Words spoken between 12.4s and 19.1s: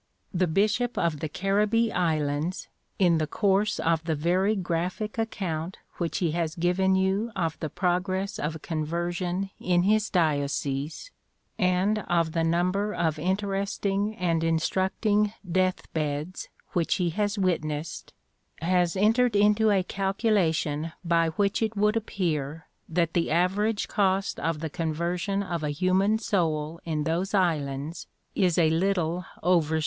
number of interesting and instructive deathbeds which he has witnessed, has